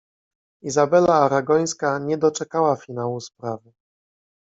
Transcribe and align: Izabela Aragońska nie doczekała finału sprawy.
Izabela 0.61 1.13
Aragońska 1.15 1.99
nie 1.99 2.17
doczekała 2.17 2.75
finału 2.75 3.19
sprawy. 3.21 3.71